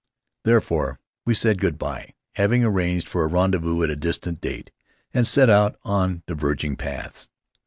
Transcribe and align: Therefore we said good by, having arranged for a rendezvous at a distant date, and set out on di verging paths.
Therefore 0.45 0.99
we 1.25 1.35
said 1.35 1.59
good 1.61 1.77
by, 1.77 2.15
having 2.33 2.65
arranged 2.65 3.07
for 3.07 3.23
a 3.23 3.27
rendezvous 3.27 3.83
at 3.83 3.91
a 3.91 3.95
distant 3.95 4.41
date, 4.41 4.71
and 5.13 5.27
set 5.27 5.47
out 5.47 5.75
on 5.83 6.23
di 6.25 6.33
verging 6.33 6.75
paths. 6.75 7.29